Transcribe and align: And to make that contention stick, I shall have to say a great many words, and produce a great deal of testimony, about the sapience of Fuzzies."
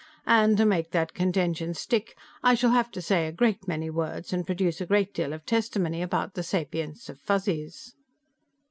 And 0.25 0.57
to 0.57 0.65
make 0.65 0.89
that 0.93 1.13
contention 1.13 1.75
stick, 1.75 2.17
I 2.41 2.55
shall 2.55 2.71
have 2.71 2.89
to 2.93 3.03
say 3.03 3.27
a 3.27 3.31
great 3.31 3.67
many 3.67 3.91
words, 3.91 4.33
and 4.33 4.43
produce 4.47 4.81
a 4.81 4.87
great 4.87 5.13
deal 5.13 5.31
of 5.31 5.45
testimony, 5.45 6.01
about 6.01 6.33
the 6.33 6.41
sapience 6.41 7.07
of 7.07 7.19
Fuzzies." 7.21 7.93